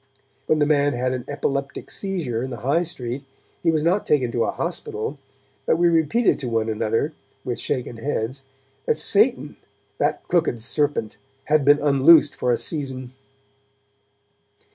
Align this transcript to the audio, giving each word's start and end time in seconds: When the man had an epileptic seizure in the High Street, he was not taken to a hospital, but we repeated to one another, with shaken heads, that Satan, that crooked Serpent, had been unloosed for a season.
When 0.47 0.57
the 0.57 0.65
man 0.65 0.93
had 0.93 1.11
an 1.13 1.25
epileptic 1.27 1.91
seizure 1.91 2.41
in 2.41 2.49
the 2.49 2.61
High 2.65 2.81
Street, 2.81 3.23
he 3.61 3.69
was 3.69 3.83
not 3.83 4.03
taken 4.07 4.31
to 4.31 4.45
a 4.45 4.49
hospital, 4.49 5.19
but 5.67 5.77
we 5.77 5.89
repeated 5.89 6.39
to 6.39 6.49
one 6.49 6.69
another, 6.69 7.13
with 7.45 7.59
shaken 7.59 7.97
heads, 7.97 8.41
that 8.87 8.97
Satan, 8.97 9.57
that 9.99 10.27
crooked 10.27 10.59
Serpent, 10.59 11.17
had 11.43 11.63
been 11.63 11.77
unloosed 11.77 12.33
for 12.33 12.51
a 12.51 12.57
season. 12.57 13.13